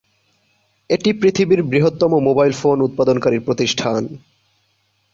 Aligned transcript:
এটি 0.89 1.09
পৃথিবীর 1.13 1.61
বৃহত্তম 1.63 2.11
মোবাইল 2.27 2.53
ফোন 2.53 2.77
উৎপাদনকারী 2.81 3.37
প্রতিষ্ঠান। 3.39 4.01